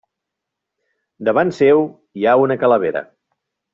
Davant 1.29 1.53
seu 1.57 1.83
hi 2.21 2.25
ha 2.31 2.35
una 2.47 2.59
calavera. 2.65 3.05